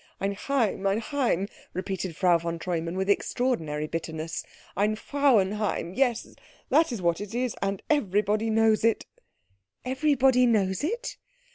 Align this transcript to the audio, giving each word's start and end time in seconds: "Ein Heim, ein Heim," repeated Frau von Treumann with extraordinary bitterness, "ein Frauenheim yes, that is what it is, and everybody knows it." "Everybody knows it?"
"Ein 0.19 0.31
Heim, 0.33 0.87
ein 0.87 0.97
Heim," 0.99 1.47
repeated 1.75 2.15
Frau 2.15 2.39
von 2.39 2.57
Treumann 2.57 2.97
with 2.97 3.07
extraordinary 3.07 3.85
bitterness, 3.85 4.43
"ein 4.75 4.95
Frauenheim 4.95 5.93
yes, 5.93 6.33
that 6.69 6.91
is 6.91 7.03
what 7.03 7.21
it 7.21 7.35
is, 7.35 7.55
and 7.61 7.83
everybody 7.87 8.49
knows 8.49 8.83
it." 8.83 9.05
"Everybody 9.85 10.47
knows 10.47 10.83
it?" 10.83 11.17